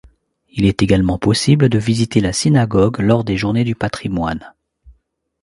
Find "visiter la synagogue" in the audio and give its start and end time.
1.77-2.97